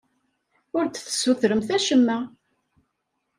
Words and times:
Ur 0.77 0.85
d-tessutremt 0.85 1.69
acemma. 1.77 2.17